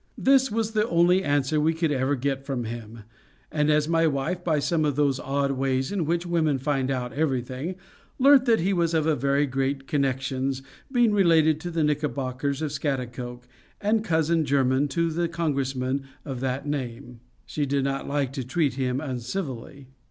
[0.17, 3.03] This was the only answer we could ever get from him;
[3.51, 7.13] and as my wife, by some of those odd ways in which women find out
[7.13, 7.75] everything,
[8.17, 13.47] learnt that he was of very great connections, being related to the Knickerbockers of Scaghtikoke,
[13.79, 18.73] and cousin german to the Congressman of that name, she did not like to treat
[18.73, 19.85] him uncivilly.